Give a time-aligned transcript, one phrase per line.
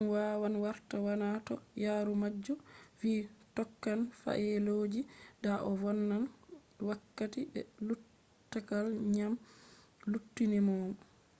[0.01, 2.55] dum wawan warta waana toh yaarumajo
[2.99, 3.11] vi
[3.55, 5.01] tokkan faayeloji
[5.43, 6.23] da o vonnan
[6.87, 9.33] wakkati be luttukal dyam
[10.11, 10.75] luttinimo